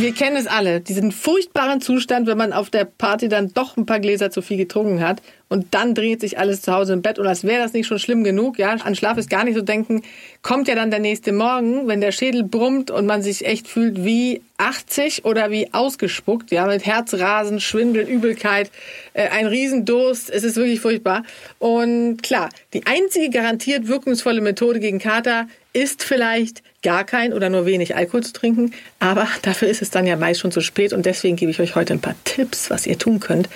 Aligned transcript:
Wir 0.00 0.12
kennen 0.12 0.36
es 0.36 0.46
alle, 0.46 0.80
diesen 0.80 1.12
furchtbaren 1.12 1.80
Zustand, 1.80 2.26
wenn 2.26 2.38
man 2.38 2.52
auf 2.52 2.70
der 2.70 2.84
Party 2.84 3.28
dann 3.28 3.52
doch 3.52 3.76
ein 3.76 3.86
paar 3.86 4.00
Gläser 4.00 4.30
zu 4.30 4.42
viel 4.42 4.56
getrunken 4.56 5.00
hat 5.00 5.22
und 5.48 5.74
dann 5.74 5.94
dreht 5.94 6.20
sich 6.20 6.38
alles 6.38 6.62
zu 6.62 6.72
Hause 6.72 6.92
im 6.92 7.02
Bett. 7.02 7.18
Und 7.18 7.26
als 7.26 7.44
wäre 7.44 7.62
das 7.62 7.72
nicht 7.72 7.86
schon 7.86 7.98
schlimm 7.98 8.22
genug, 8.22 8.58
ja, 8.58 8.70
an 8.70 8.94
Schlaf 8.94 9.16
ist 9.16 9.30
gar 9.30 9.44
nicht 9.44 9.54
so 9.54 9.62
denken, 9.62 10.02
kommt 10.42 10.68
ja 10.68 10.74
dann 10.74 10.90
der 10.90 11.00
nächste 11.00 11.32
Morgen, 11.32 11.88
wenn 11.88 12.00
der 12.00 12.12
Schädel 12.12 12.42
brummt 12.42 12.90
und 12.90 13.06
man 13.06 13.22
sich 13.22 13.46
echt 13.46 13.66
fühlt 13.66 14.04
wie 14.04 14.42
80 14.58 15.24
oder 15.24 15.50
wie 15.50 15.72
ausgespuckt, 15.72 16.50
ja, 16.50 16.66
mit 16.66 16.84
Herzrasen, 16.84 17.60
Schwindel, 17.60 18.06
Übelkeit, 18.06 18.70
äh, 19.14 19.28
ein 19.28 19.46
Riesendurst, 19.46 20.30
es 20.30 20.44
ist 20.44 20.56
wirklich 20.56 20.80
furchtbar. 20.80 21.22
Und 21.58 22.22
klar, 22.22 22.50
die 22.74 22.86
einzige 22.86 23.30
garantiert 23.30 23.88
wirkungsvolle 23.88 24.40
Methode 24.40 24.80
gegen 24.80 24.98
Kater 24.98 25.46
ist 25.72 26.02
vielleicht 26.02 26.62
gar 26.82 27.04
kein 27.04 27.32
oder 27.32 27.50
nur 27.50 27.66
wenig 27.66 27.96
Alkohol 27.96 28.22
zu 28.22 28.32
trinken, 28.32 28.72
aber 28.98 29.28
dafür 29.42 29.68
ist 29.68 29.82
es 29.82 29.90
dann 29.90 30.06
ja 30.06 30.16
meist 30.16 30.40
schon 30.40 30.52
zu 30.52 30.60
spät. 30.60 30.92
Und 30.92 31.06
deswegen 31.06 31.36
gebe 31.36 31.50
ich 31.50 31.60
euch 31.60 31.74
heute 31.74 31.94
ein 31.94 32.00
paar 32.00 32.16
Tipps, 32.24 32.70
was 32.70 32.86
ihr 32.86 32.98
tun 32.98 33.20
könnt, 33.20 33.48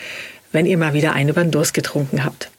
wenn 0.53 0.67
ihr 0.67 0.79
mal 0.79 0.93
wieder 0.93 1.13
einen 1.15 1.31
über 1.31 1.45
getrunken 1.73 2.25
habt. 2.25 2.51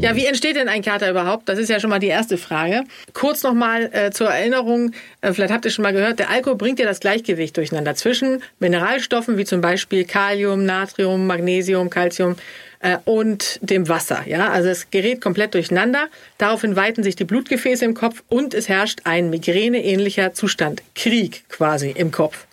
Ja, 0.00 0.16
wie 0.16 0.24
entsteht 0.24 0.56
denn 0.56 0.70
ein 0.70 0.80
Kater 0.80 1.10
überhaupt? 1.10 1.46
Das 1.50 1.58
ist 1.58 1.68
ja 1.68 1.78
schon 1.78 1.90
mal 1.90 1.98
die 1.98 2.06
erste 2.06 2.38
Frage. 2.38 2.84
Kurz 3.12 3.42
nochmal 3.42 3.90
äh, 3.92 4.10
zur 4.10 4.30
Erinnerung, 4.30 4.92
äh, 5.20 5.34
vielleicht 5.34 5.52
habt 5.52 5.66
ihr 5.66 5.70
schon 5.70 5.82
mal 5.82 5.92
gehört, 5.92 6.18
der 6.18 6.30
Alkohol 6.30 6.56
bringt 6.56 6.78
ja 6.78 6.86
das 6.86 7.00
Gleichgewicht 7.00 7.54
durcheinander 7.54 7.94
zwischen 7.94 8.42
Mineralstoffen 8.60 9.36
wie 9.36 9.44
zum 9.44 9.60
Beispiel 9.60 10.06
Kalium, 10.06 10.64
Natrium, 10.64 11.26
Magnesium, 11.26 11.90
Calcium 11.90 12.36
äh, 12.80 12.98
und 13.04 13.58
dem 13.62 13.88
Wasser. 13.88 14.24
Ja, 14.26 14.50
also 14.50 14.68
es 14.68 14.90
gerät 14.90 15.20
komplett 15.20 15.54
durcheinander. 15.54 16.08
Daraufhin 16.38 16.76
weiten 16.76 17.02
sich 17.02 17.16
die 17.16 17.24
Blutgefäße 17.24 17.84
im 17.84 17.94
Kopf 17.94 18.22
und 18.28 18.54
es 18.54 18.68
herrscht 18.68 19.00
ein 19.04 19.30
migräneähnlicher 19.30 20.34
Zustand, 20.34 20.82
Krieg 20.94 21.44
quasi 21.48 21.90
im 21.90 22.10
Kopf. 22.10 22.46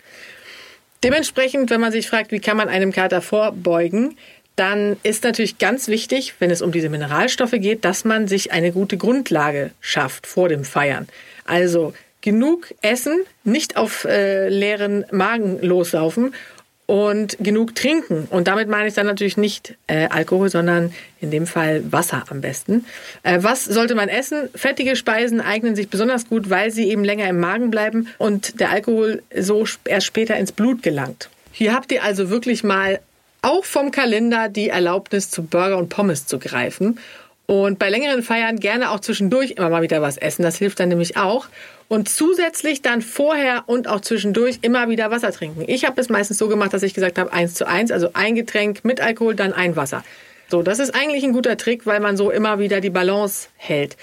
Dementsprechend, 1.02 1.70
wenn 1.70 1.80
man 1.80 1.92
sich 1.92 2.08
fragt, 2.08 2.32
wie 2.32 2.40
kann 2.40 2.56
man 2.56 2.68
einem 2.68 2.92
Kater 2.92 3.22
vorbeugen, 3.22 4.16
dann 4.56 4.96
ist 5.04 5.22
natürlich 5.22 5.58
ganz 5.58 5.86
wichtig, 5.86 6.34
wenn 6.40 6.50
es 6.50 6.62
um 6.62 6.72
diese 6.72 6.88
Mineralstoffe 6.88 7.52
geht, 7.52 7.84
dass 7.84 8.04
man 8.04 8.26
sich 8.26 8.50
eine 8.50 8.72
gute 8.72 8.96
Grundlage 8.96 9.70
schafft 9.80 10.26
vor 10.26 10.48
dem 10.48 10.64
Feiern. 10.64 11.06
Also 11.44 11.94
genug 12.20 12.74
essen, 12.82 13.24
nicht 13.44 13.76
auf 13.76 14.04
äh, 14.04 14.48
leeren 14.48 15.04
Magen 15.12 15.60
loslaufen 15.62 16.34
und 16.88 17.36
genug 17.38 17.74
trinken. 17.74 18.26
Und 18.30 18.48
damit 18.48 18.66
meine 18.66 18.88
ich 18.88 18.94
dann 18.94 19.04
natürlich 19.04 19.36
nicht 19.36 19.76
äh, 19.88 20.08
Alkohol, 20.08 20.48
sondern 20.48 20.94
in 21.20 21.30
dem 21.30 21.46
Fall 21.46 21.82
Wasser 21.92 22.24
am 22.30 22.40
besten. 22.40 22.86
Äh, 23.22 23.40
was 23.42 23.66
sollte 23.66 23.94
man 23.94 24.08
essen? 24.08 24.48
Fettige 24.54 24.96
Speisen 24.96 25.42
eignen 25.42 25.76
sich 25.76 25.90
besonders 25.90 26.30
gut, 26.30 26.48
weil 26.48 26.70
sie 26.70 26.88
eben 26.88 27.04
länger 27.04 27.28
im 27.28 27.40
Magen 27.40 27.70
bleiben 27.70 28.08
und 28.16 28.58
der 28.58 28.70
Alkohol 28.70 29.22
so 29.36 29.66
erst 29.84 30.06
später 30.06 30.38
ins 30.38 30.50
Blut 30.50 30.82
gelangt. 30.82 31.28
Hier 31.52 31.74
habt 31.74 31.92
ihr 31.92 32.02
also 32.02 32.30
wirklich 32.30 32.64
mal 32.64 33.00
auch 33.42 33.66
vom 33.66 33.90
Kalender 33.90 34.48
die 34.48 34.70
Erlaubnis 34.70 35.30
zu 35.30 35.42
Burger 35.42 35.76
und 35.76 35.90
Pommes 35.90 36.24
zu 36.24 36.38
greifen. 36.38 36.98
Und 37.50 37.78
bei 37.78 37.88
längeren 37.88 38.22
Feiern 38.22 38.60
gerne 38.60 38.90
auch 38.90 39.00
zwischendurch 39.00 39.52
immer 39.52 39.70
mal 39.70 39.80
wieder 39.80 40.02
was 40.02 40.18
essen. 40.18 40.42
Das 40.42 40.58
hilft 40.58 40.80
dann 40.80 40.90
nämlich 40.90 41.16
auch. 41.16 41.48
Und 41.88 42.10
zusätzlich 42.10 42.82
dann 42.82 43.00
vorher 43.00 43.64
und 43.64 43.88
auch 43.88 44.02
zwischendurch 44.02 44.58
immer 44.60 44.90
wieder 44.90 45.10
Wasser 45.10 45.32
trinken. 45.32 45.64
Ich 45.66 45.86
habe 45.86 45.98
es 45.98 46.10
meistens 46.10 46.36
so 46.36 46.48
gemacht, 46.48 46.74
dass 46.74 46.82
ich 46.82 46.92
gesagt 46.92 47.18
habe, 47.18 47.32
eins 47.32 47.54
zu 47.54 47.66
eins, 47.66 47.90
also 47.90 48.10
ein 48.12 48.34
Getränk 48.34 48.84
mit 48.84 49.00
Alkohol, 49.00 49.34
dann 49.34 49.54
ein 49.54 49.76
Wasser. 49.76 50.04
So, 50.50 50.62
das 50.62 50.78
ist 50.78 50.94
eigentlich 50.94 51.24
ein 51.24 51.32
guter 51.32 51.56
Trick, 51.56 51.86
weil 51.86 52.00
man 52.00 52.18
so 52.18 52.30
immer 52.30 52.58
wieder 52.58 52.82
die 52.82 52.90
Balance 52.90 53.48
hält. 53.56 53.96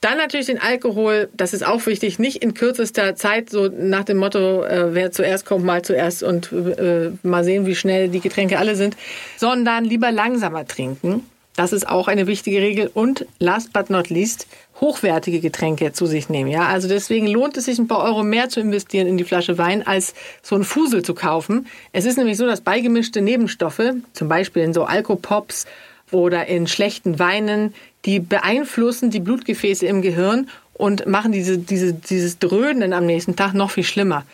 Dann 0.00 0.18
natürlich 0.18 0.46
den 0.46 0.60
Alkohol, 0.60 1.28
das 1.32 1.54
ist 1.54 1.64
auch 1.64 1.86
wichtig, 1.86 2.18
nicht 2.18 2.42
in 2.42 2.54
kürzester 2.54 3.14
Zeit, 3.14 3.50
so 3.50 3.68
nach 3.68 4.02
dem 4.02 4.16
Motto, 4.16 4.64
äh, 4.64 4.94
wer 4.94 5.12
zuerst 5.12 5.46
kommt, 5.46 5.64
mal 5.64 5.82
zuerst 5.82 6.24
und 6.24 6.50
äh, 6.50 7.12
mal 7.22 7.44
sehen, 7.44 7.66
wie 7.66 7.76
schnell 7.76 8.08
die 8.08 8.20
Getränke 8.20 8.58
alle 8.58 8.74
sind, 8.74 8.96
sondern 9.36 9.84
lieber 9.84 10.10
langsamer 10.10 10.66
trinken. 10.66 11.29
Das 11.56 11.72
ist 11.72 11.88
auch 11.88 12.08
eine 12.08 12.26
wichtige 12.26 12.58
Regel. 12.58 12.90
Und 12.92 13.26
last 13.38 13.72
but 13.72 13.90
not 13.90 14.08
least, 14.08 14.46
hochwertige 14.80 15.40
Getränke 15.40 15.92
zu 15.92 16.06
sich 16.06 16.28
nehmen. 16.28 16.50
Ja, 16.50 16.66
also 16.66 16.88
deswegen 16.88 17.26
lohnt 17.26 17.56
es 17.56 17.66
sich 17.66 17.78
ein 17.78 17.88
paar 17.88 18.02
Euro 18.02 18.22
mehr 18.22 18.48
zu 18.48 18.60
investieren 18.60 19.06
in 19.06 19.18
die 19.18 19.24
Flasche 19.24 19.58
Wein, 19.58 19.86
als 19.86 20.14
so 20.42 20.56
ein 20.56 20.64
Fusel 20.64 21.02
zu 21.02 21.14
kaufen. 21.14 21.66
Es 21.92 22.06
ist 22.06 22.16
nämlich 22.16 22.38
so, 22.38 22.46
dass 22.46 22.60
beigemischte 22.60 23.20
Nebenstoffe, 23.20 23.92
zum 24.12 24.28
Beispiel 24.28 24.62
in 24.62 24.72
so 24.72 24.84
Alkopops 24.84 25.66
oder 26.12 26.46
in 26.46 26.66
schlechten 26.66 27.18
Weinen, 27.18 27.74
die 28.04 28.20
beeinflussen 28.20 29.10
die 29.10 29.20
Blutgefäße 29.20 29.86
im 29.86 30.02
Gehirn 30.02 30.48
und 30.72 31.06
machen 31.06 31.32
diese, 31.32 31.58
diese, 31.58 31.92
dieses 31.92 32.38
Dröhnen 32.38 32.92
am 32.94 33.04
nächsten 33.04 33.36
Tag 33.36 33.52
noch 33.52 33.70
viel 33.70 33.84
schlimmer. 33.84 34.24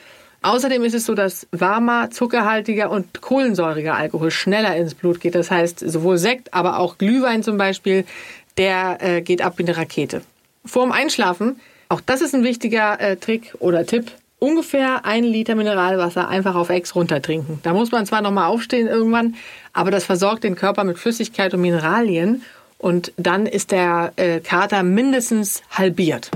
Außerdem 0.43 0.85
ist 0.85 0.95
es 0.95 1.07
so, 1.07 1.15
dass 1.15 1.47
warmer, 1.51 2.11
zuckerhaltiger 2.11 2.91
und 2.91 3.21
kohlensäuriger 3.21 3.97
Alkohol 3.97 4.31
schneller 4.31 4.77
ins 4.77 4.95
Blut 4.95 5.21
geht. 5.21 5.35
Das 5.35 5.51
heißt, 5.51 5.81
sowohl 5.81 6.19
Sekt, 6.19 6.55
aber 6.55 6.79
auch 6.79 6.99
Glühwein 6.99 7.43
zum 7.43 7.57
Beispiel, 7.59 8.05
der 8.57 8.99
äh, 9.01 9.23
geht 9.23 9.43
ab 9.43 9.55
wie 9.57 9.65
eine 9.65 9.77
Rakete. 9.77 10.23
Vorm 10.65 10.93
Einschlafen, 10.93 11.61
auch 11.89 12.01
das 12.01 12.21
ist 12.21 12.35
ein 12.35 12.45
wichtiger 12.45 13.01
äh, 13.01 13.17
Trick 13.17 13.55
oder 13.59 13.87
Tipp, 13.87 14.13
ungefähr 14.39 15.05
ein 15.05 15.25
Liter 15.25 15.55
Mineralwasser 15.55 16.29
einfach 16.29 16.55
auf 16.55 16.71
Ex 16.71 16.95
runtertrinken. 16.95 17.61
Da 17.63 17.73
muss 17.73 17.93
man 17.93 18.07
zwar 18.07 18.23
nochmal 18.23 18.49
aufstehen 18.49 18.87
irgendwann, 18.87 19.37
aber 19.73 19.91
das 19.91 20.05
versorgt 20.05 20.45
den 20.45 20.57
Körper 20.57 20.85
mit 20.85 20.99
Flüssigkeit 20.99 21.55
und 21.55 21.61
Mineralien 21.61 22.43
und 22.79 23.13
dann 23.17 23.47
ist 23.47 23.71
der 23.71 24.13
äh, 24.17 24.41
Kater 24.41 24.83
mindestens 24.83 25.63
halbiert. 25.71 26.31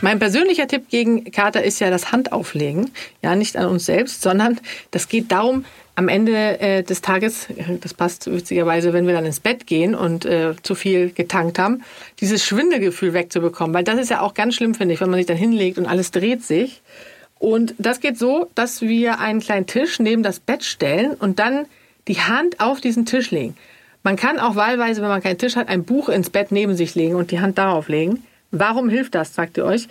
Mein 0.00 0.18
persönlicher 0.18 0.68
Tipp 0.68 0.88
gegen 0.88 1.30
Kater 1.30 1.62
ist 1.62 1.80
ja 1.80 1.90
das 1.90 2.12
Handauflegen. 2.12 2.90
Ja, 3.22 3.34
nicht 3.34 3.56
an 3.56 3.66
uns 3.66 3.86
selbst, 3.86 4.22
sondern 4.22 4.60
das 4.90 5.08
geht 5.08 5.32
darum, 5.32 5.64
am 5.96 6.08
Ende 6.08 6.60
äh, 6.60 6.84
des 6.84 7.00
Tages, 7.00 7.48
das 7.80 7.92
passt 7.92 8.30
witzigerweise, 8.30 8.92
wenn 8.92 9.08
wir 9.08 9.14
dann 9.14 9.26
ins 9.26 9.40
Bett 9.40 9.66
gehen 9.66 9.96
und 9.96 10.24
äh, 10.24 10.54
zu 10.62 10.76
viel 10.76 11.10
getankt 11.10 11.58
haben, 11.58 11.82
dieses 12.20 12.44
Schwindelgefühl 12.44 13.14
wegzubekommen. 13.14 13.74
Weil 13.74 13.82
das 13.82 13.98
ist 13.98 14.10
ja 14.10 14.20
auch 14.20 14.34
ganz 14.34 14.54
schlimm, 14.54 14.76
finde 14.76 14.94
ich, 14.94 15.00
wenn 15.00 15.10
man 15.10 15.18
sich 15.18 15.26
dann 15.26 15.36
hinlegt 15.36 15.76
und 15.76 15.86
alles 15.86 16.12
dreht 16.12 16.44
sich. 16.44 16.82
Und 17.40 17.74
das 17.78 17.98
geht 17.98 18.16
so, 18.16 18.48
dass 18.54 18.80
wir 18.80 19.18
einen 19.18 19.40
kleinen 19.40 19.66
Tisch 19.66 19.98
neben 19.98 20.22
das 20.22 20.38
Bett 20.38 20.62
stellen 20.62 21.14
und 21.14 21.40
dann 21.40 21.66
die 22.06 22.20
Hand 22.20 22.60
auf 22.60 22.80
diesen 22.80 23.04
Tisch 23.04 23.32
legen. 23.32 23.56
Man 24.04 24.14
kann 24.14 24.38
auch 24.38 24.54
wahlweise, 24.54 25.02
wenn 25.02 25.08
man 25.08 25.22
keinen 25.22 25.38
Tisch 25.38 25.56
hat, 25.56 25.68
ein 25.68 25.82
Buch 25.82 26.08
ins 26.08 26.30
Bett 26.30 26.52
neben 26.52 26.76
sich 26.76 26.94
legen 26.94 27.16
und 27.16 27.32
die 27.32 27.40
Hand 27.40 27.58
darauf 27.58 27.88
legen. 27.88 28.22
Warum 28.50 28.88
hilft 28.88 29.14
das, 29.14 29.34
sagt 29.34 29.58
ihr 29.58 29.64
euch? 29.64 29.88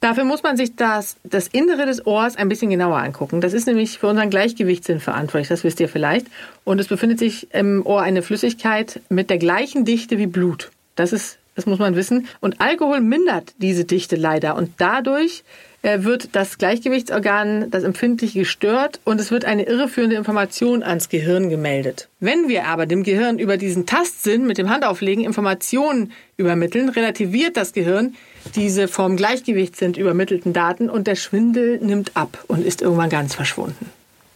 Dafür 0.00 0.24
muss 0.24 0.42
man 0.42 0.56
sich 0.56 0.76
das, 0.76 1.16
das 1.24 1.48
Innere 1.48 1.86
des 1.86 2.06
Ohrs 2.06 2.36
ein 2.36 2.48
bisschen 2.48 2.70
genauer 2.70 2.98
angucken. 2.98 3.40
Das 3.40 3.54
ist 3.54 3.66
nämlich 3.66 3.98
für 3.98 4.08
unseren 4.08 4.28
Gleichgewichtssinn 4.28 5.00
verantwortlich, 5.00 5.48
das 5.48 5.64
wisst 5.64 5.80
ihr 5.80 5.88
vielleicht. 5.88 6.26
Und 6.64 6.78
es 6.78 6.88
befindet 6.88 7.18
sich 7.18 7.52
im 7.54 7.84
Ohr 7.84 8.02
eine 8.02 8.22
Flüssigkeit 8.22 9.00
mit 9.08 9.30
der 9.30 9.38
gleichen 9.38 9.84
Dichte 9.84 10.18
wie 10.18 10.26
Blut. 10.26 10.70
Das 10.96 11.12
ist, 11.12 11.38
das 11.54 11.66
muss 11.66 11.78
man 11.78 11.96
wissen. 11.96 12.28
Und 12.40 12.60
Alkohol 12.60 13.00
mindert 13.00 13.54
diese 13.58 13.84
Dichte 13.84 14.16
leider. 14.16 14.56
Und 14.56 14.74
dadurch 14.78 15.44
wird 15.82 16.30
das 16.32 16.58
Gleichgewichtsorgan, 16.58 17.70
das 17.70 17.84
Empfindliche 17.84 18.40
gestört 18.40 19.00
und 19.04 19.20
es 19.20 19.30
wird 19.30 19.44
eine 19.44 19.64
irreführende 19.64 20.16
Information 20.16 20.82
ans 20.82 21.08
Gehirn 21.08 21.48
gemeldet. 21.48 22.08
Wenn 22.18 22.48
wir 22.48 22.66
aber 22.66 22.86
dem 22.86 23.02
Gehirn 23.02 23.38
über 23.38 23.56
diesen 23.56 23.86
Tastsinn 23.86 24.46
mit 24.46 24.58
dem 24.58 24.68
Handauflegen 24.68 25.24
Informationen 25.24 26.12
übermitteln, 26.36 26.88
relativiert 26.88 27.56
das 27.56 27.72
Gehirn 27.72 28.14
diese 28.54 28.88
vom 28.88 29.16
Gleichgewichtssinn 29.16 29.94
übermittelten 29.94 30.52
Daten 30.52 30.90
und 30.90 31.06
der 31.06 31.16
Schwindel 31.16 31.78
nimmt 31.78 32.16
ab 32.16 32.44
und 32.48 32.64
ist 32.64 32.82
irgendwann 32.82 33.10
ganz 33.10 33.34
verschwunden. 33.34 33.90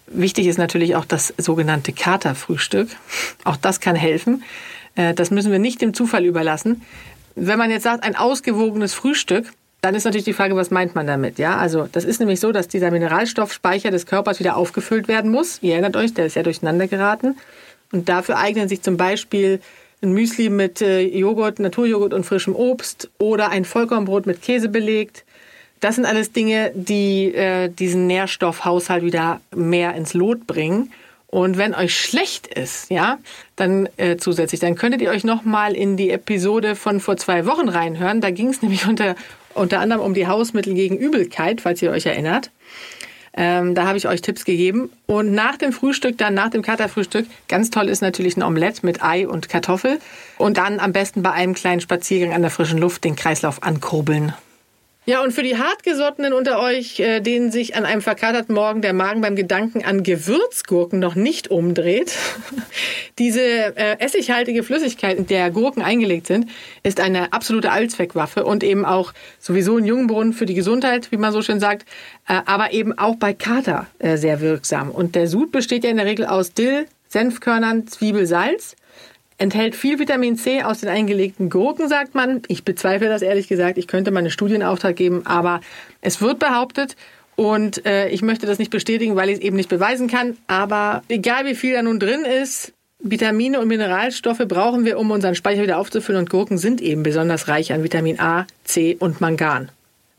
Wichtig 0.07 0.47
ist 0.47 0.59
natürlich 0.59 0.97
auch 0.97 1.05
das 1.05 1.33
sogenannte 1.39 1.93
Katerfrühstück. 1.93 2.89
Auch 3.45 3.57
das 3.57 3.81
kann 3.81 3.95
helfen. 3.95 4.43
Äh, 4.97 5.15
das 5.15 5.31
müssen 5.31 5.53
wir 5.53 5.61
nicht 5.61 5.81
dem 5.81 5.95
Zufall 5.95 6.25
überlassen. 6.25 6.83
Wenn 7.37 7.59
man 7.59 7.71
jetzt 7.71 7.85
sagt, 7.85 8.03
ein 8.03 8.17
ausgewogenes 8.17 8.93
Frühstück, 8.93 9.53
dann 9.81 9.95
ist 9.95 10.05
natürlich 10.05 10.25
die 10.25 10.33
Frage, 10.33 10.57
was 10.57 10.71
meint 10.71 10.95
man 10.95 11.07
damit? 11.07 11.39
Ja, 11.39 11.57
also 11.57 11.89
das 11.91 12.05
ist 12.05 12.21
nämlich 12.21 12.41
so, 12.41 12.53
dass 12.53 12.69
dieser 12.69 12.91
Mineralstoffspeicher 12.91 13.91
des 13.91 14.07
Körpers 14.07 14.39
wieder 14.39 14.57
aufgefüllt 14.57 15.09
werden 15.09 15.31
muss. 15.31 15.59
Ihr 15.63 15.73
erinnert 15.73 15.97
euch, 15.97 16.13
der 16.13 16.27
ist 16.27 16.37
ja 16.37 16.43
durcheinander 16.43 16.87
geraten. 16.87 17.37
Und 17.93 18.09
dafür 18.09 18.39
eignen 18.39 18.69
sich 18.69 18.83
zum 18.83 18.97
Beispiel 18.97 19.61
ein 20.03 20.13
Müsli 20.13 20.49
mit 20.49 20.81
äh, 20.81 21.01
Joghurt, 21.01 21.59
Naturjoghurt 21.59 22.15
und 22.15 22.25
frischem 22.25 22.55
Obst 22.55 23.11
oder 23.19 23.51
ein 23.51 23.65
Vollkornbrot 23.65 24.27
mit 24.27 24.43
Käse 24.43 24.69
belegt. 24.69 25.25
Das 25.81 25.97
sind 25.97 26.05
alles 26.05 26.33
Dinge, 26.33 26.73
die 26.75 27.35
äh, 27.35 27.69
diesen 27.69 28.07
Nährstoffhaushalt 28.07 29.03
wieder 29.03 29.41
mehr 29.55 29.95
ins 29.95 30.15
Lot 30.15 30.47
bringen. 30.47 30.93
Und 31.27 31.59
wenn 31.59 31.75
euch 31.75 31.97
schlecht 31.97 32.49
ist, 32.49 32.91
ja, 32.91 33.19
dann 33.57 33.89
äh, 33.97 34.17
zusätzlich, 34.17 34.61
dann 34.61 34.75
könntet 34.75 35.01
ihr 35.01 35.11
euch 35.11 35.23
noch 35.23 35.45
mal 35.45 35.77
in 35.77 35.97
die 35.97 36.11
Episode 36.11 36.75
von 36.75 36.99
vor 36.99 37.17
zwei 37.17 37.47
Wochen 37.47 37.69
reinhören. 37.69 38.21
Da 38.21 38.31
ging 38.31 38.49
es 38.49 38.63
nämlich 38.63 38.87
unter, 38.87 39.15
unter 39.55 39.81
anderem 39.81 40.03
um 40.03 40.15
die 40.15 40.27
Hausmittel 40.27 40.75
gegen 40.75 40.97
Übelkeit, 40.97 41.61
falls 41.61 41.83
ihr 41.83 41.91
euch 41.91 42.07
erinnert. 42.07 42.51
Ähm, 43.33 43.75
da 43.75 43.87
habe 43.87 43.97
ich 43.97 44.09
euch 44.09 44.23
Tipps 44.23 44.45
gegeben. 44.45 44.91
Und 45.07 45.33
nach 45.33 45.57
dem 45.57 45.73
Frühstück, 45.73 46.19
dann 46.19 46.35
nach 46.35 46.51
dem 46.51 46.63
Katerfrühstück, 46.63 47.27
ganz 47.49 47.71
toll 47.71 47.89
ist 47.89 48.03
natürlich 48.03 48.37
ein 48.37 48.43
Omelett 48.43 48.83
mit 48.83 49.03
Ei 49.03 49.29
und 49.29 49.49
Kartoffel. 49.49 49.99
Und 50.37 50.57
dann 50.57 50.81
am 50.81 50.93
besten 50.93 51.23
bei 51.23 51.31
einem 51.31 51.55
kleinen 51.55 51.81
Spaziergang 51.81 52.35
an 52.35 52.43
der 52.43 52.51
frischen 52.51 52.79
Luft 52.79 53.05
den 53.05 53.17
Kreislauf 53.17 53.63
ankurbeln. 53.63 54.35
Ja, 55.11 55.25
und 55.25 55.33
für 55.33 55.43
die 55.43 55.59
Hartgesottenen 55.59 56.33
unter 56.33 56.63
euch, 56.63 57.01
äh, 57.01 57.19
denen 57.19 57.51
sich 57.51 57.75
an 57.75 57.85
einem 57.85 58.01
verkaterten 58.01 58.55
Morgen 58.55 58.81
der 58.81 58.93
Magen 58.93 59.21
beim 59.21 59.35
Gedanken 59.35 59.85
an 59.85 60.05
Gewürzgurken 60.05 61.01
noch 61.01 61.17
nicht 61.17 61.51
umdreht, 61.51 62.17
diese 63.19 63.41
äh, 63.41 63.99
essighaltige 63.99 64.63
Flüssigkeit, 64.63 65.19
in 65.19 65.27
der 65.27 65.51
Gurken 65.51 65.83
eingelegt 65.83 66.29
sind, 66.29 66.49
ist 66.85 67.01
eine 67.01 67.33
absolute 67.33 67.73
Allzweckwaffe 67.73 68.45
und 68.45 68.63
eben 68.63 68.85
auch 68.85 69.13
sowieso 69.41 69.79
ein 69.79 69.85
Jungbrunnen 69.85 70.33
für 70.33 70.47
die 70.47 70.55
Gesundheit, 70.55 71.11
wie 71.11 71.17
man 71.17 71.33
so 71.33 71.43
schön 71.43 71.59
sagt, 71.59 71.89
äh, 72.29 72.43
aber 72.47 72.73
eben 72.73 72.97
auch 72.97 73.17
bei 73.17 73.35
Kater 73.35 73.89
äh, 73.99 74.17
sehr 74.17 74.41
wirksam. 74.41 74.93
Und 74.93 75.17
der 75.17 75.27
Sud 75.27 75.51
besteht 75.51 75.83
ja 75.83 75.91
in 75.91 75.97
der 75.97 76.07
Regel 76.07 76.27
aus 76.27 76.53
Dill, 76.53 76.87
Senfkörnern, 77.09 77.89
Zwiebel, 77.89 78.27
Salz 78.27 78.77
enthält 79.41 79.75
viel 79.75 79.99
Vitamin 79.99 80.37
C 80.37 80.63
aus 80.63 80.81
den 80.81 80.89
eingelegten 80.91 81.49
Gurken, 81.51 81.89
sagt 81.89 82.15
man. 82.15 82.43
Ich 82.47 82.65
bezweifle 82.65 83.09
das 83.09 83.23
ehrlich 83.23 83.49
gesagt. 83.49 83.79
Ich 83.79 83.89
könnte 83.89 84.11
mal 84.11 84.21
einen 84.21 84.31
Studienauftrag 84.31 84.95
geben, 84.95 85.23
aber 85.25 85.61
es 86.03 86.21
wird 86.21 86.39
behauptet. 86.39 86.95
Und 87.37 87.87
äh, 87.87 88.09
ich 88.09 88.21
möchte 88.21 88.47
das 88.47 88.59
nicht 88.59 88.71
bestätigen, 88.71 89.17
weil 89.17 89.31
ich 89.31 89.37
es 89.37 89.41
eben 89.41 89.57
nicht 89.57 89.71
beweisen 89.71 90.09
kann. 90.09 90.37
Aber 90.47 91.03
egal 91.09 91.47
wie 91.47 91.55
viel 91.55 91.73
da 91.73 91.83
nun 91.83 91.99
drin 91.99 92.25
ist, 92.25 92.75
Vitamine 92.99 93.61
und 93.61 93.69
Mineralstoffe 93.69 94.47
brauchen 94.47 94.85
wir, 94.85 94.99
um 94.99 95.11
unseren 95.11 95.35
Speicher 95.35 95.63
wieder 95.63 95.79
aufzufüllen. 95.79 96.21
Und 96.21 96.31
Gurken 96.31 96.59
sind 96.59 96.83
eben 96.83 97.03
besonders 97.03 97.49
reich 97.49 97.73
an 97.73 97.83
Vitamin 97.83 98.21
A, 98.21 98.47
C 98.65 98.97
und 99.01 99.23
Mangan. 99.23 99.71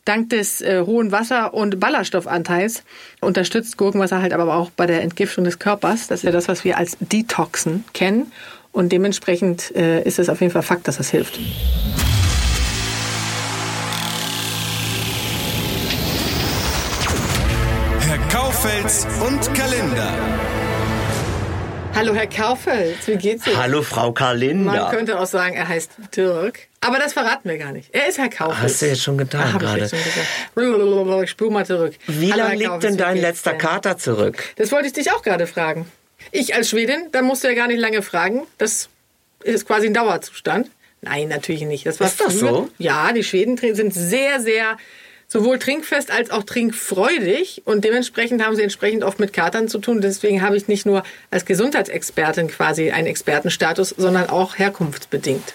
Dank 0.05 0.31
des 0.31 0.61
äh, 0.61 0.81
hohen 0.83 1.11
Wasser- 1.11 1.53
und 1.53 1.79
Ballaststoffanteils 1.79 2.83
unterstützt 3.19 3.77
Gurkenwasser 3.77 4.19
halt 4.19 4.33
aber 4.33 4.55
auch 4.55 4.71
bei 4.71 4.87
der 4.87 5.03
Entgiftung 5.03 5.43
des 5.43 5.59
Körpers. 5.59 6.07
Das 6.07 6.21
ist 6.21 6.23
ja 6.23 6.31
das, 6.31 6.47
was 6.47 6.63
wir 6.63 6.79
als 6.79 6.97
Detoxen 6.99 7.83
kennen. 7.93 8.31
Und 8.71 8.91
dementsprechend 8.91 9.75
äh, 9.75 10.01
ist 10.03 10.17
es 10.19 10.29
auf 10.29 10.39
jeden 10.41 10.53
Fall 10.53 10.61
Fakt, 10.61 10.87
dass 10.87 10.97
das 10.97 11.09
hilft. 11.09 11.39
Herr 17.99 18.17
Kaufels 18.29 19.07
und 19.25 19.53
Kalender. 19.53 20.11
Hallo 21.93 22.13
Herr 22.15 22.27
Kaufels, 22.27 23.05
wie 23.07 23.15
geht's 23.17 23.45
Ihnen? 23.45 23.57
Hallo 23.57 23.81
Frau 23.81 24.13
Kalender. 24.13 24.71
Man 24.71 24.91
könnte 24.91 25.19
auch 25.19 25.25
sagen, 25.25 25.55
er 25.55 25.67
heißt 25.67 25.91
Dirk. 26.15 26.67
Aber 26.79 26.97
das 26.97 27.13
verraten 27.13 27.49
wir 27.49 27.57
gar 27.57 27.73
nicht. 27.73 27.93
Er 27.93 28.07
ist 28.07 28.17
Herr 28.17 28.29
Kaufels. 28.29 28.59
Hast 28.61 28.81
du 28.81 28.85
jetzt 28.87 29.03
schon 29.03 29.17
getan 29.17 29.41
Ah, 29.41 29.53
hab 29.53 29.59
gerade? 29.61 29.75
Ich, 29.85 29.91
jetzt 29.91 29.95
schon 29.95 30.03
gesagt. 30.03 31.23
ich 31.23 31.29
spur 31.29 31.51
mal 31.51 31.65
zurück. 31.65 31.93
Wie 32.07 32.31
lange 32.31 32.55
liegt 32.55 32.83
denn 32.83 32.97
dein 32.97 33.17
letzter 33.17 33.51
denn? 33.51 33.59
Kater 33.59 33.97
zurück? 33.97 34.41
Das 34.55 34.71
wollte 34.71 34.87
ich 34.87 34.93
dich 34.93 35.11
auch 35.11 35.21
gerade 35.21 35.45
fragen. 35.47 35.85
Ich 36.31 36.55
als 36.55 36.69
Schwedin, 36.69 37.07
da 37.11 37.21
musst 37.21 37.43
du 37.43 37.47
ja 37.47 37.55
gar 37.55 37.67
nicht 37.67 37.79
lange 37.79 38.01
fragen. 38.01 38.43
Das 38.57 38.89
ist 39.43 39.67
quasi 39.67 39.87
ein 39.87 39.93
Dauerzustand. 39.93 40.69
Nein, 41.01 41.29
natürlich 41.29 41.63
nicht. 41.63 41.85
Das 41.85 41.99
war 41.99 42.07
Ist 42.07 42.21
das 42.21 42.35
so? 42.35 42.69
Ja, 42.77 43.11
die 43.11 43.23
Schweden 43.23 43.57
sind 43.57 43.93
sehr, 43.93 44.39
sehr 44.39 44.77
sowohl 45.27 45.59
trinkfest 45.59 46.11
als 46.11 46.29
auch 46.29 46.43
trinkfreudig 46.43 47.61
und 47.63 47.85
dementsprechend 47.85 48.45
haben 48.45 48.55
sie 48.57 48.63
entsprechend 48.63 49.05
oft 49.05 49.17
mit 49.19 49.31
Katern 49.31 49.69
zu 49.69 49.79
tun. 49.79 50.01
Deswegen 50.01 50.41
habe 50.41 50.57
ich 50.57 50.67
nicht 50.67 50.85
nur 50.85 51.03
als 51.29 51.45
Gesundheitsexpertin 51.45 52.49
quasi 52.49 52.91
einen 52.91 53.07
Expertenstatus, 53.07 53.89
sondern 53.89 54.29
auch 54.29 54.57
herkunftsbedingt. 54.57 55.53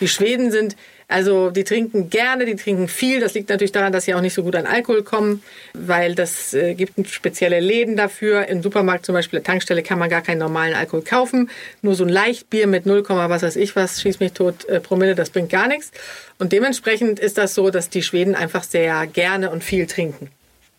Die 0.00 0.08
Schweden 0.08 0.52
sind, 0.52 0.76
also 1.08 1.48
die 1.50 1.64
trinken 1.64 2.10
gerne, 2.10 2.44
die 2.44 2.54
trinken 2.54 2.86
viel. 2.86 3.18
Das 3.20 3.32
liegt 3.34 3.48
natürlich 3.48 3.72
daran, 3.72 3.92
dass 3.92 4.04
sie 4.04 4.14
auch 4.14 4.20
nicht 4.20 4.34
so 4.34 4.42
gut 4.42 4.54
an 4.54 4.66
Alkohol 4.66 5.02
kommen, 5.02 5.42
weil 5.72 6.14
das 6.14 6.52
äh, 6.52 6.74
gibt 6.74 7.08
spezielle 7.08 7.60
Läden 7.60 7.96
dafür. 7.96 8.46
Im 8.48 8.62
Supermarkt 8.62 9.06
zum 9.06 9.14
Beispiel, 9.14 9.38
der 9.40 9.44
Tankstelle, 9.44 9.82
kann 9.82 9.98
man 9.98 10.10
gar 10.10 10.20
keinen 10.20 10.38
normalen 10.38 10.74
Alkohol 10.74 11.02
kaufen. 11.02 11.48
Nur 11.80 11.94
so 11.94 12.04
ein 12.04 12.10
Leichtbier 12.10 12.66
mit 12.66 12.84
0, 12.84 13.04
was 13.08 13.42
weiß 13.42 13.56
ich 13.56 13.74
was, 13.74 14.02
schieß 14.02 14.20
mich 14.20 14.32
tot, 14.32 14.66
äh, 14.66 14.80
Promille, 14.80 15.14
das 15.14 15.30
bringt 15.30 15.48
gar 15.50 15.66
nichts. 15.66 15.90
Und 16.38 16.52
dementsprechend 16.52 17.18
ist 17.18 17.38
das 17.38 17.54
so, 17.54 17.70
dass 17.70 17.88
die 17.88 18.02
Schweden 18.02 18.34
einfach 18.34 18.62
sehr 18.62 19.06
gerne 19.06 19.50
und 19.50 19.64
viel 19.64 19.86
trinken. 19.86 20.30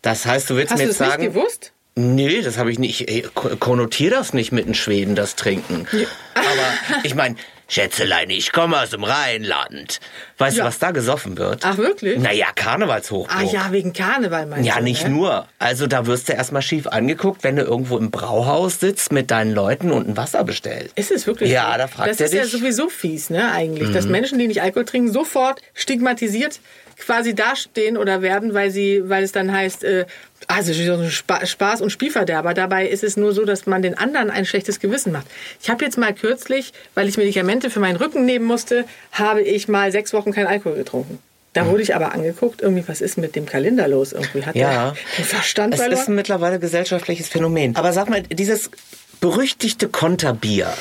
Das 0.02 0.26
heißt, 0.26 0.48
du 0.48 0.54
willst 0.56 0.70
Hast 0.70 0.78
mir 0.78 0.84
du 0.84 0.90
jetzt 0.90 1.00
das 1.00 1.08
sagen... 1.08 1.22
nicht 1.24 1.34
gewusst? 1.34 1.72
Nee, 1.96 2.40
das 2.40 2.56
habe 2.56 2.70
ich 2.70 2.78
nicht. 2.78 3.10
Ich 3.10 3.34
ko- 3.34 3.56
konnotiere 3.56 4.14
das 4.14 4.32
nicht 4.32 4.52
mit 4.52 4.64
den 4.66 4.74
Schweden, 4.74 5.16
das 5.16 5.34
Trinken. 5.34 5.86
Aber 6.34 7.00
ich 7.02 7.14
meine, 7.16 7.34
Schätzelein, 7.70 8.28
ich 8.30 8.50
komme 8.52 8.80
aus 8.80 8.90
dem 8.90 9.04
Rheinland. 9.04 10.00
Weißt 10.38 10.56
Ja. 10.56 10.64
du, 10.64 10.68
was 10.68 10.78
da 10.80 10.90
gesoffen 10.90 11.38
wird? 11.38 11.64
Ach, 11.64 11.76
wirklich? 11.78 12.18
Naja, 12.18 12.46
Karnevalshochburg. 12.54 13.30
Ah 13.34 13.42
ja, 13.44 13.70
wegen 13.70 13.92
Karneval 13.92 14.46
meinst 14.46 14.66
Ja, 14.66 14.78
du, 14.78 14.82
nicht 14.82 15.04
ne? 15.04 15.10
nur. 15.10 15.46
Also 15.60 15.86
da 15.86 16.06
wirst 16.06 16.28
du 16.28 16.32
erstmal 16.32 16.62
schief 16.62 16.88
angeguckt, 16.88 17.44
wenn 17.44 17.54
du 17.56 17.62
irgendwo 17.62 17.96
im 17.96 18.10
Brauhaus 18.10 18.80
sitzt 18.80 19.12
mit 19.12 19.30
deinen 19.30 19.54
Leuten 19.54 19.92
und 19.92 20.08
ein 20.08 20.16
Wasser 20.16 20.42
bestellst. 20.42 20.98
Ist 20.98 21.12
es 21.12 21.26
wirklich 21.28 21.50
Ja, 21.50 21.78
da 21.78 21.86
fragt 21.86 22.10
Das 22.10 22.20
ist 22.20 22.34
ja 22.34 22.42
dich. 22.42 22.52
Mhm. 22.52 22.58
sowieso 22.58 22.88
fies, 22.88 23.30
ne, 23.30 23.52
eigentlich. 23.52 23.92
Dass 23.92 24.06
Menschen, 24.06 24.38
die 24.40 24.48
nicht 24.48 24.62
Alkohol 24.62 24.84
trinken, 24.84 25.12
sofort 25.12 25.62
stigmatisiert 25.74 26.58
quasi 26.98 27.34
dastehen 27.34 27.96
oder 27.96 28.20
werden, 28.20 28.52
weil 28.52 28.70
sie, 28.70 29.02
weil 29.08 29.22
es 29.24 29.32
dann 29.32 29.50
heißt, 29.52 29.84
äh, 29.84 30.04
also 30.48 30.72
so 30.72 30.94
ein 31.02 31.10
Spa 31.10 31.44
Spaß 31.46 31.80
und 31.80 31.90
Spielverderber. 31.90 32.52
Dabei 32.54 32.86
ist 32.86 33.04
es 33.04 33.16
nur 33.16 33.32
so, 33.32 33.44
dass 33.44 33.66
man 33.66 33.80
den 33.82 33.96
anderen 33.96 34.30
ein 34.30 34.44
schlechtes 34.44 34.80
Gewissen 34.80 35.12
macht. 35.12 35.26
Ich 35.62 35.70
habe 35.70 35.84
jetzt 35.84 35.96
mal 35.96 36.14
kürzlich, 36.14 36.72
weil 36.94 37.08
ich 37.08 37.16
Medikamente 37.16 37.59
für 37.68 37.80
meinen 37.80 37.96
Rücken 37.96 38.24
nehmen 38.24 38.46
musste, 38.46 38.86
habe 39.12 39.42
ich 39.42 39.68
mal 39.68 39.92
sechs 39.92 40.12
Wochen 40.14 40.32
keinen 40.32 40.46
Alkohol 40.46 40.76
getrunken. 40.76 41.18
Da 41.52 41.66
wurde 41.66 41.82
ich 41.82 41.96
aber 41.96 42.12
angeguckt, 42.14 42.62
irgendwie, 42.62 42.84
was 42.86 43.00
ist 43.00 43.18
mit 43.18 43.34
dem 43.34 43.44
Kalender 43.44 43.88
los? 43.88 44.12
Irgendwie 44.12 44.44
hat 44.46 44.54
Ja. 44.54 44.94
der 45.18 45.24
Verstand 45.24 45.74
Es 45.74 45.80
ist 45.80 46.08
ein 46.08 46.14
mittlerweile 46.14 46.60
gesellschaftliches 46.60 47.26
Phänomen. 47.28 47.74
Aber 47.74 47.92
sag 47.92 48.08
mal, 48.08 48.22
dieses 48.22 48.70
berüchtigte 49.20 49.88
Konterbier, 49.88 50.72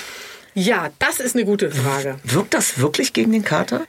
Ja, 0.54 0.90
das 1.00 1.20
ist 1.20 1.36
eine 1.36 1.46
gute 1.46 1.72
Frage. 1.72 2.20
wirkt 2.24 2.54
das 2.54 2.78
wirklich 2.80 3.14
gegen 3.14 3.32
den 3.32 3.44
Kater? 3.44 3.82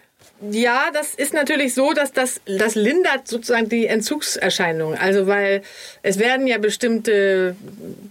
Ja, 0.42 0.90
das 0.94 1.14
ist 1.14 1.34
natürlich 1.34 1.74
so, 1.74 1.92
dass 1.92 2.12
das, 2.12 2.40
das 2.46 2.74
lindert 2.74 3.28
sozusagen 3.28 3.68
die 3.68 3.86
Entzugserscheinungen. 3.86 4.98
Also 4.98 5.26
weil 5.26 5.60
es 6.02 6.18
werden 6.18 6.46
ja 6.46 6.56
bestimmte 6.56 7.54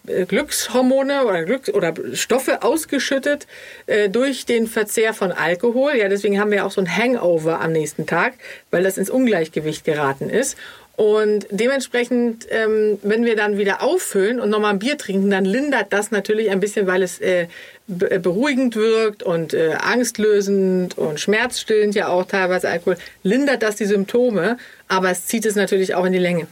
äh, 0.06 0.26
Glückshormone 0.26 1.26
oder 1.26 1.44
Glücks 1.44 1.70
oder 1.74 1.94
Stoffe 2.14 2.62
ausgeschüttet 2.62 3.48
äh, 3.88 4.10
durch 4.10 4.46
den 4.46 4.68
Verzehr 4.68 5.16
von 5.16 5.32
Alkohol. 5.32 5.96
Ja, 5.96 6.08
deswegen 6.08 6.40
haben 6.40 6.52
wir 6.52 6.68
auch 6.68 6.72
so 6.72 6.82
ein 6.82 6.96
Hangover 6.96 7.62
am 7.62 7.72
nächsten 7.72 8.06
Tag, 8.06 8.36
weil 8.70 8.84
das 8.84 9.00
ins 9.00 9.10
Ungleichgewicht 9.10 9.84
geraten 9.84 10.30
ist. 10.30 10.56
Und 11.00 11.48
dementsprechend, 11.50 12.46
ähm, 12.50 13.00
wenn 13.04 13.24
wir 13.24 13.38
dann 13.38 13.58
wieder 13.58 13.82
auffüllen 13.82 14.42
und 14.42 14.50
nochmal 14.50 14.72
ein 14.72 14.80
Bier 14.80 14.98
trinken, 14.98 15.30
dann 15.30 15.46
lindert 15.46 15.94
das 15.94 16.12
natürlich 16.12 16.50
ein 16.50 16.60
bisschen, 16.60 16.88
weil 16.88 17.04
es 17.04 17.22
äh, 17.22 17.48
äh, 17.88 18.20
beruhigend 18.20 18.76
wirkt 18.76 19.24
und 19.24 19.54
äh, 19.54 19.76
angstlösend 19.80 20.98
und 20.98 21.18
schmerzstillend 21.18 21.96
ja 21.96 22.10
auch 22.10 22.26
teilweise 22.26 22.68
Alkohol, 22.68 22.98
lindert 23.24 23.64
das 23.64 23.78
die 23.78 23.86
Symptome, 23.86 24.58
aber 24.90 25.10
es 25.10 25.26
zieht 25.26 25.46
es 25.46 25.56
natürlich 25.56 25.96
auch 25.96 26.04
in 26.04 26.12
die 26.12 26.20
Länge. 26.20 26.48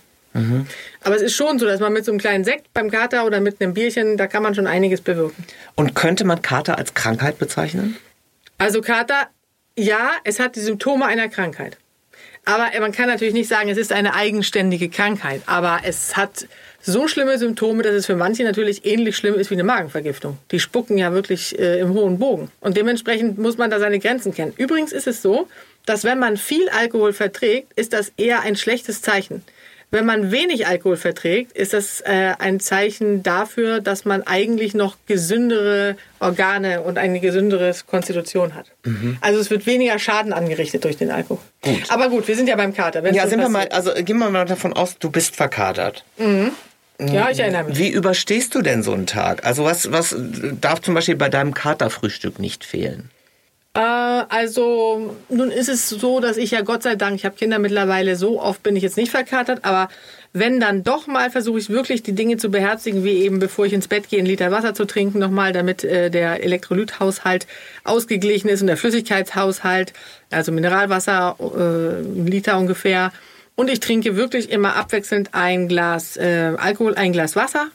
Aber 1.01 1.16
es 1.16 1.24
ist 1.24 1.36
schon 1.36 1.58
so, 1.58 1.66
dass 1.66 1.80
man 1.80 1.92
mit 1.92 2.06
so 2.06 2.12
einem 2.12 2.20
kleinen 2.20 2.44
Sekt 2.44 2.72
beim 2.72 2.92
Kater 2.92 3.25
oder 3.25 3.42
mit 3.42 3.60
einem 3.60 3.74
Bierchen, 3.74 4.16
da 4.16 4.27
kann 4.27 4.44
man 4.44 4.54
schon 4.56 4.68
einiges 4.68 5.01
bewirken. 5.01 5.44
Und 5.75 5.96
könnte 5.96 6.25
man 6.25 6.44
Kater 6.44 6.77
als 6.77 6.94
Krankheit 6.94 7.39
bezeichnen? 7.39 7.98
Also 8.60 8.82
Kater, 8.82 9.27
ja, 9.75 10.12
es 10.24 10.39
hat 10.39 10.56
die 10.56 10.62
Symptome 10.62 11.06
einer 11.06 11.27
Krankheit. 11.27 11.77
Aber 12.48 12.70
man 12.80 12.94
kann 12.94 13.10
natürlich 13.10 13.34
nicht 13.34 13.50
sagen, 13.50 13.68
es 13.68 13.77
ist 13.77 13.92
eine 13.92 14.13
eigenständige 14.13 14.88
Krankheit. 14.88 15.42
Aber 15.48 15.82
es 15.84 16.16
hat 16.16 16.48
so 16.82 17.10
schlimme 17.10 17.38
Symptome, 17.38 17.84
dass 17.84 17.94
es 17.94 18.06
für 18.06 18.16
manche 18.16 18.46
natürlich 18.46 18.86
ähnlich 18.86 19.18
schlimm 19.18 19.36
ist 19.36 19.50
wie 19.50 19.56
eine 19.56 19.66
Magenvergiftung. 19.66 20.38
Die 20.51 20.62
spucken 20.62 20.98
ja 20.98 21.12
wirklich 21.12 21.60
äh, 21.60 21.82
im 21.82 21.94
hohen 21.94 22.20
Bogen. 22.20 22.50
Und 22.62 22.77
dementsprechend 22.77 23.38
muss 23.38 23.58
man 23.58 23.70
da 23.70 23.80
seine 23.80 24.00
Grenzen 24.00 24.34
kennen. 24.34 24.54
Übrigens 24.56 24.94
ist 24.94 25.08
es 25.08 25.22
so, 25.22 25.50
dass 25.86 26.06
wenn 26.06 26.20
man 26.20 26.38
viel 26.38 26.70
Alkohol 26.70 27.12
verträgt, 27.12 27.74
ist 27.74 27.92
das 27.92 28.13
eher 28.16 28.39
ein 28.44 28.56
schlechtes 28.56 29.01
Zeichen. 29.01 29.44
Wenn 29.89 30.06
man 30.06 30.32
wenig 30.32 30.67
Alkohol 30.67 30.98
verträgt, 30.98 31.53
ist 31.53 31.72
das 31.72 32.01
äh, 32.01 32.34
ein 32.39 32.60
Zeichen 32.60 33.24
dafür, 33.24 33.79
dass 33.79 34.03
man 34.03 34.22
eigentlich 34.24 34.74
noch 34.74 34.98
gesündere 35.06 35.96
Organe 36.20 36.82
und 36.82 36.98
eine 36.98 37.22
gesündere 37.22 37.74
Konstitution 37.86 38.53
hat. 38.53 38.72
Also 39.22 39.39
es 39.39 39.50
wird 39.50 39.65
weniger 39.65 39.98
Schaden 39.98 40.34
angerichtet 40.34 40.84
durch 40.84 40.98
den 40.98 41.10
Alkohol. 41.10 41.39
Aber 41.88 42.10
gut, 42.10 42.27
wir 42.27 42.36
sind 42.36 42.50
ja 42.50 42.58
beim 42.58 42.74
Kater. 42.74 43.01
Wenn's 43.03 43.15
Ja, 43.15 43.27
sind 43.27 43.39
wir 43.39 43.50
mal, 43.50 43.70
also 43.70 43.94
gehen 43.94 44.17
wir 44.17 44.29
mal 44.29 44.46
davon 44.46 44.74
aus, 44.74 44.98
du 45.00 45.10
bist 45.10 45.38
verkatert. 45.38 46.03
Ja, 47.00 47.29
ich 47.29 47.39
erinnere 47.39 47.65
mich. 47.65 47.77
Wie 47.77 47.89
überstehst 47.89 48.56
du 48.56 48.62
denn 48.62 48.84
so 48.84 48.91
einen 48.91 49.06
Tag? 49.06 49.46
Also 49.46 49.63
was, 49.63 49.91
was 49.91 50.15
darf 50.60 50.82
zum 50.82 50.96
Beispiel 50.96 51.15
bei 51.15 51.29
deinem 51.29 51.53
Katerfrühstück 51.53 52.39
nicht 52.39 52.65
fehlen? 52.65 53.10
Äh, 53.77 53.79
also, 53.79 55.15
nun 55.29 55.51
ist 55.51 55.69
es 55.69 55.88
so, 55.88 56.19
dass 56.19 56.38
ich 56.38 56.50
ja 56.50 56.62
Gott 56.62 56.81
sei 56.81 56.96
Dank, 56.96 57.15
ich 57.15 57.25
habe 57.25 57.36
Kinder 57.36 57.60
mittlerweile, 57.60 58.15
so 58.15 58.41
oft 58.41 58.63
bin 58.63 58.75
ich 58.75 58.81
jetzt 58.81 58.98
nicht 58.98 59.12
verkatert, 59.12 59.65
aber 59.65 59.89
wenn 60.34 60.60
dann 60.60 60.84
doch 60.84 61.05
mal, 61.05 61.29
versuche 61.29 61.60
ich 61.60 61.69
wirklich 61.69 62.01
die 62.01 62.13
Dinge 62.13 62.38
zu 62.38 62.50
beherzigen, 62.50 63.03
wie 63.03 63.22
eben 63.22 63.38
bevor 63.38 63.67
ich 63.67 63.74
ins 63.74 63.88
Bett 63.88 64.10
gehe, 64.10 64.17
einen 64.17 64.27
Liter 64.27 64.50
Wasser 64.50 64.74
zu 64.74 64.86
trinken 64.86 65.19
nochmal, 65.19 65.53
damit 65.53 65.84
äh, 65.84 66.10
der 66.10 66.43
Elektrolythaushalt 66.43 67.46
ausgeglichen 67.84 68.50
ist 68.50 68.62
und 68.62 68.67
der 68.67 68.77
Flüssigkeitshaushalt, 68.77 69.93
also 70.31 70.51
Mineralwasser, 70.51 71.36
äh, 71.39 72.01
ein 72.01 72.25
Liter 72.25 72.57
ungefähr. 72.57 73.12
Und 73.55 73.69
ich 73.69 73.79
trinke 73.79 74.15
wirklich 74.15 74.50
immer 74.50 74.75
abwechselnd 74.75 75.29
ein 75.34 75.67
Glas 75.67 76.17
äh, 76.17 76.53
Alkohol, 76.57 76.96
ein 76.96 77.12
Glas 77.12 77.36
Wasser 77.36 77.67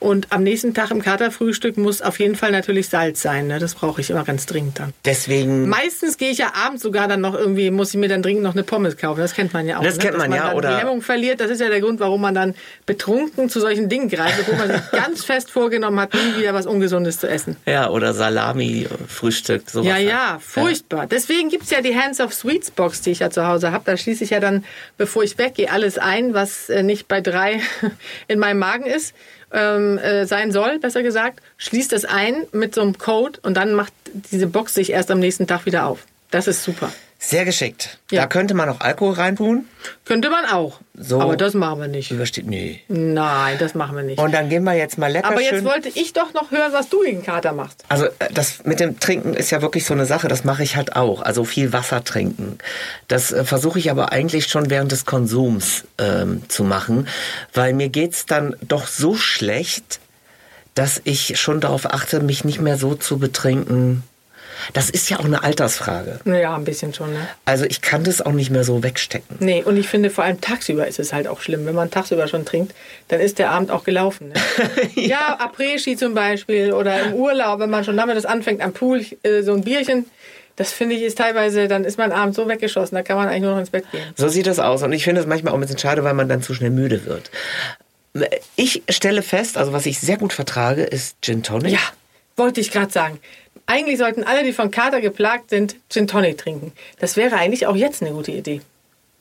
und 0.00 0.32
am 0.32 0.42
nächsten 0.42 0.74
Tag 0.74 0.90
im 0.90 1.00
Katerfrühstück 1.00 1.78
muss 1.78 2.02
auf 2.02 2.18
jeden 2.18 2.34
Fall 2.34 2.50
natürlich 2.50 2.88
Salz 2.88 3.22
sein. 3.22 3.46
Ne? 3.46 3.58
Das 3.58 3.74
brauche 3.74 4.02
ich 4.02 4.10
immer 4.10 4.24
ganz 4.24 4.44
dringend 4.44 4.78
dann. 4.78 4.92
Deswegen. 5.04 5.66
Meistens 5.68 6.18
gehe 6.18 6.30
ich 6.30 6.38
ja 6.38 6.52
abends 6.54 6.82
sogar 6.82 7.08
dann 7.08 7.22
noch 7.22 7.34
irgendwie, 7.34 7.70
muss 7.70 7.90
ich 7.90 7.96
mir 7.96 8.08
dann 8.08 8.20
dringend 8.22 8.42
noch 8.42 8.52
eine 8.52 8.64
Pommes 8.64 8.98
kaufen. 8.98 9.20
Das 9.20 9.32
kennt 9.32 9.54
man 9.54 9.66
ja 9.66 9.78
auch. 9.78 9.82
Das 9.82 9.96
ne? 9.96 10.02
kennt 10.02 10.18
man 10.18 10.30
Dass 10.30 10.40
ja, 10.40 10.52
oder- 10.52 10.74
Die 10.74 10.80
Hemmung 10.82 11.00
verliert. 11.00 11.40
Das 11.40 11.50
ist 11.50 11.60
ja 11.60 11.70
der 11.70 11.80
Grund, 11.80 12.00
warum 12.00 12.20
man 12.20 12.34
dann 12.34 12.54
betrunken 12.84 13.48
zu 13.48 13.60
solchen 13.60 13.88
Dingen 13.88 14.10
greift, 14.10 14.40
obwohl 14.40 14.56
man 14.56 14.68
sich 14.72 14.90
ganz 14.92 15.24
fest 15.24 15.50
vorgenommen 15.50 15.98
hat, 15.98 16.12
nie 16.12 16.38
wieder 16.38 16.52
was 16.52 16.66
Ungesundes 16.66 17.18
zu 17.18 17.26
essen. 17.26 17.56
Ja, 17.64 17.88
oder 17.88 18.12
Salami-Frühstück, 18.12 19.70
sowas. 19.70 19.86
Ja, 19.86 19.94
halt. 19.94 20.08
ja, 20.08 20.38
furchtbar. 20.40 21.06
Deswegen 21.06 21.48
gibt's 21.48 21.70
ja 21.70 21.80
die 21.80 21.96
Hands 21.96 22.20
of 22.20 22.34
Sweets 22.34 22.70
Box, 22.70 23.00
die 23.00 23.10
ich 23.12 23.20
ja 23.20 23.30
zu 23.30 23.46
Hause 23.46 23.72
habe. 23.72 23.84
Da 23.86 23.96
schließe 23.96 24.24
ich 24.24 24.30
ja 24.30 24.40
dann, 24.40 24.64
bevor 24.98 25.22
ich 25.22 25.38
weggehe, 25.38 25.70
alles 25.70 25.98
ein, 25.98 26.34
was 26.34 26.68
äh, 26.68 26.82
nicht 26.82 27.08
bei 27.08 27.20
drei 27.20 27.60
in 28.28 28.38
meinem 28.38 28.58
Magen 28.58 28.84
ist, 28.84 29.14
ähm, 29.54 29.98
äh, 29.98 30.26
sein 30.26 30.52
soll, 30.52 30.78
besser 30.78 31.02
gesagt. 31.02 31.40
Schließt 31.56 31.92
es 31.92 32.04
ein 32.04 32.34
mit 32.52 32.74
so 32.74 32.82
einem 32.82 32.98
Code 32.98 33.38
und 33.42 33.54
dann 33.56 33.74
macht 33.74 33.92
diese 34.30 34.46
Box 34.46 34.74
sich 34.74 34.90
erst 34.90 35.10
am 35.10 35.20
nächsten 35.20 35.46
Tag 35.46 35.64
wieder 35.64 35.86
auf. 35.86 36.04
Das 36.30 36.48
ist 36.48 36.64
super. 36.64 36.92
Sehr 37.26 37.44
geschickt. 37.44 37.98
Ja. 38.10 38.22
Da 38.22 38.26
könnte 38.26 38.52
man 38.54 38.68
noch 38.68 38.80
Alkohol 38.80 39.14
reintun. 39.14 39.64
Könnte 40.04 40.28
man 40.28 40.44
auch. 40.44 40.80
So. 40.94 41.20
Aber 41.20 41.36
das 41.36 41.54
machen 41.54 41.80
wir 41.80 41.88
nicht. 41.88 42.10
Übersteht, 42.10 42.46
nee. 42.46 42.82
Nein, 42.88 43.56
das 43.58 43.74
machen 43.74 43.96
wir 43.96 44.02
nicht. 44.02 44.18
Und 44.18 44.32
dann 44.32 44.50
gehen 44.50 44.62
wir 44.64 44.74
jetzt 44.74 44.98
mal 44.98 45.10
lecker 45.10 45.28
Aber 45.28 45.40
jetzt 45.40 45.50
schön. 45.50 45.64
wollte 45.64 45.88
ich 45.88 46.12
doch 46.12 46.34
noch 46.34 46.50
hören, 46.50 46.72
was 46.72 46.90
du 46.90 47.02
gegen 47.02 47.22
Kater 47.22 47.52
machst. 47.52 47.84
Also 47.88 48.06
äh, 48.06 48.32
das 48.32 48.64
mit 48.64 48.78
dem 48.78 49.00
Trinken 49.00 49.32
ist 49.32 49.50
ja 49.50 49.62
wirklich 49.62 49.86
so 49.86 49.94
eine 49.94 50.04
Sache, 50.04 50.28
das 50.28 50.44
mache 50.44 50.62
ich 50.62 50.76
halt 50.76 50.96
auch. 50.96 51.22
Also 51.22 51.44
viel 51.44 51.72
Wasser 51.72 52.04
trinken. 52.04 52.58
Das 53.08 53.32
äh, 53.32 53.44
versuche 53.44 53.78
ich 53.78 53.90
aber 53.90 54.12
eigentlich 54.12 54.46
schon 54.46 54.68
während 54.68 54.92
des 54.92 55.06
Konsums 55.06 55.84
ähm, 55.98 56.42
zu 56.48 56.62
machen, 56.62 57.08
weil 57.54 57.72
mir 57.72 57.88
geht's 57.88 58.26
dann 58.26 58.54
doch 58.60 58.86
so 58.86 59.14
schlecht, 59.14 59.98
dass 60.74 61.00
ich 61.04 61.40
schon 61.40 61.60
darauf 61.60 61.86
achte, 61.90 62.20
mich 62.20 62.44
nicht 62.44 62.60
mehr 62.60 62.76
so 62.76 62.94
zu 62.94 63.18
betrinken. 63.18 64.02
Das 64.72 64.90
ist 64.90 65.10
ja 65.10 65.18
auch 65.18 65.24
eine 65.24 65.42
Altersfrage. 65.42 66.20
Naja, 66.24 66.54
ein 66.54 66.64
bisschen 66.64 66.94
schon, 66.94 67.12
ne? 67.12 67.28
Also 67.44 67.64
ich 67.64 67.80
kann 67.80 68.04
das 68.04 68.20
auch 68.20 68.32
nicht 68.32 68.50
mehr 68.50 68.64
so 68.64 68.82
wegstecken. 68.82 69.36
Nee, 69.40 69.62
und 69.62 69.76
ich 69.76 69.88
finde 69.88 70.10
vor 70.10 70.24
allem 70.24 70.40
tagsüber 70.40 70.86
ist 70.86 70.98
es 70.98 71.12
halt 71.12 71.28
auch 71.28 71.40
schlimm. 71.40 71.66
Wenn 71.66 71.74
man 71.74 71.90
tagsüber 71.90 72.28
schon 72.28 72.44
trinkt, 72.44 72.74
dann 73.08 73.20
ist 73.20 73.38
der 73.38 73.50
Abend 73.50 73.70
auch 73.70 73.84
gelaufen. 73.84 74.28
Ne? 74.28 74.34
ja, 74.94 75.38
Après-Ski 75.38 75.96
zum 75.96 76.14
Beispiel 76.14 76.72
oder 76.72 77.02
im 77.02 77.14
Urlaub, 77.14 77.60
wenn 77.60 77.70
man 77.70 77.84
schon 77.84 77.96
damit 77.96 78.16
das 78.16 78.26
anfängt 78.26 78.62
am 78.62 78.72
Pool, 78.72 79.04
äh, 79.22 79.42
so 79.42 79.52
ein 79.52 79.62
Bierchen. 79.62 80.06
Das 80.56 80.72
finde 80.72 80.94
ich 80.94 81.02
ist 81.02 81.18
teilweise, 81.18 81.66
dann 81.66 81.84
ist 81.84 81.98
man 81.98 82.12
abends 82.12 82.36
so 82.36 82.48
weggeschossen, 82.48 82.94
da 82.94 83.02
kann 83.02 83.16
man 83.16 83.28
eigentlich 83.28 83.42
nur 83.42 83.52
noch 83.52 83.58
ins 83.58 83.70
Bett 83.70 83.90
gehen. 83.90 84.04
So 84.16 84.28
sieht 84.28 84.46
das 84.46 84.60
aus. 84.60 84.82
Und 84.82 84.92
ich 84.92 85.02
finde 85.04 85.20
es 85.20 85.26
manchmal 85.26 85.52
auch 85.52 85.56
ein 85.56 85.60
bisschen 85.60 85.78
schade, 85.78 86.04
weil 86.04 86.14
man 86.14 86.28
dann 86.28 86.42
zu 86.42 86.54
schnell 86.54 86.70
müde 86.70 87.06
wird. 87.06 87.30
Ich 88.54 88.82
stelle 88.88 89.22
fest, 89.22 89.56
also 89.56 89.72
was 89.72 89.86
ich 89.86 89.98
sehr 89.98 90.16
gut 90.16 90.32
vertrage, 90.32 90.84
ist 90.84 91.16
Gin 91.20 91.42
Tonic. 91.42 91.72
Ja, 91.72 91.80
wollte 92.36 92.60
ich 92.60 92.70
gerade 92.70 92.92
sagen. 92.92 93.18
Eigentlich 93.66 93.98
sollten 93.98 94.24
alle, 94.24 94.44
die 94.44 94.52
von 94.52 94.70
Kater 94.70 95.00
geplagt 95.00 95.50
sind, 95.50 95.76
Gin 95.90 96.06
Tonic 96.06 96.38
trinken. 96.38 96.72
Das 96.98 97.16
wäre 97.16 97.36
eigentlich 97.36 97.66
auch 97.66 97.76
jetzt 97.76 98.02
eine 98.02 98.12
gute 98.12 98.30
Idee. 98.32 98.60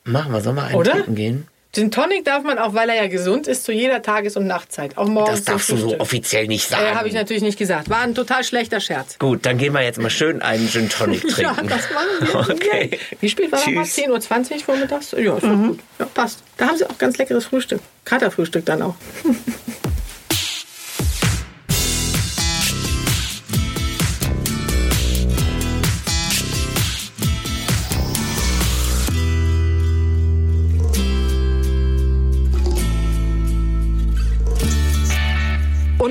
Machen 0.03 0.33
wir, 0.33 0.41
sollen 0.41 0.57
wir 0.57 0.63
einen 0.65 0.75
Oder? 0.75 0.91
trinken 0.91 1.15
gehen? 1.15 1.47
Gin 1.73 1.89
Tonic 1.89 2.23
darf 2.25 2.43
man 2.43 2.59
auch, 2.59 2.75
weil 2.75 2.87
er 2.89 2.95
ja 2.97 3.07
gesund 3.07 3.47
ist, 3.47 3.63
zu 3.63 3.71
jeder 3.71 4.03
Tages- 4.03 4.37
und 4.37 4.45
Nachtzeit. 4.45 4.95
Auch 4.95 5.07
morgens 5.07 5.39
Das 5.39 5.45
darfst 5.45 5.71
du 5.71 5.77
so 5.77 5.99
offiziell 5.99 6.45
nicht 6.45 6.67
sagen. 6.69 6.85
Äh, 6.85 6.95
Habe 6.95 7.07
ich 7.07 7.15
natürlich 7.15 7.41
nicht 7.41 7.57
gesagt. 7.57 7.89
War 7.89 8.01
ein 8.01 8.13
total 8.13 8.43
schlechter 8.43 8.79
Scherz. 8.79 9.17
Gut, 9.17 9.43
dann 9.47 9.57
gehen 9.57 9.73
wir 9.73 9.81
jetzt 9.81 9.99
mal 9.99 10.11
schön 10.11 10.43
einen 10.43 10.67
Gin 10.69 10.87
Tonic 10.89 11.23
Ja, 11.37 11.53
trinken. 11.53 11.69
das 11.69 11.89
machen 11.91 12.47
wir. 12.47 12.49
Okay. 12.55 12.99
Wie 13.21 13.29
spät 13.29 13.51
war 13.51 13.57
das? 13.57 13.65
Tschüss. 13.65 13.97
10.20 14.05 14.09
Uhr 14.53 14.59
vormittags? 14.59 15.11
Ja, 15.17 15.35
ist 15.35 15.43
doch 15.43 15.49
gut. 15.49 15.79
Ja, 15.97 16.05
passt. 16.13 16.43
Da 16.57 16.67
haben 16.67 16.77
sie 16.77 16.87
auch 16.87 16.97
ganz 16.99 17.17
leckeres 17.17 17.45
Frühstück. 17.45 17.79
Katerfrühstück 18.05 18.65
dann 18.65 18.81
auch. 18.83 18.95